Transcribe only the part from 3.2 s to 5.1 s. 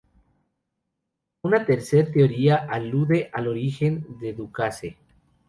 al origen de Ducasse.